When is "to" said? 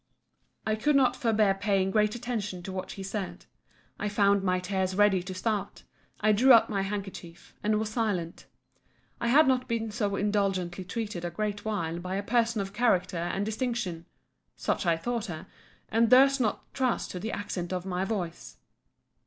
2.63-2.71, 5.21-5.35, 17.11-17.19